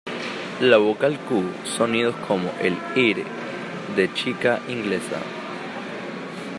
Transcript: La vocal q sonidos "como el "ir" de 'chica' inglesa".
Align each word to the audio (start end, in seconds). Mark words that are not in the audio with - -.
La 0.61 0.77
vocal 0.79 1.19
q 1.29 1.43
sonidos 1.63 2.15
"como 2.27 2.49
el 2.59 2.75
"ir" 2.95 3.23
de 3.95 4.11
'chica' 4.11 4.59
inglesa". 4.67 5.21